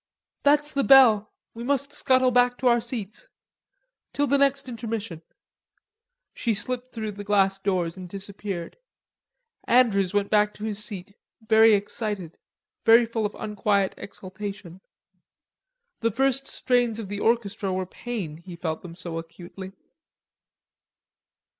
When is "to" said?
2.57-2.67, 10.55-10.63